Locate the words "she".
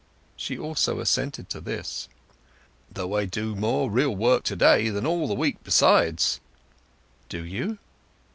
0.35-0.57